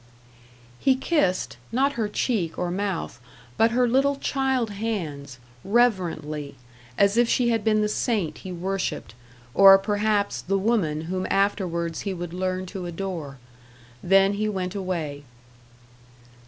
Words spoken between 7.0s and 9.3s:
if she had been the saint he worshipped,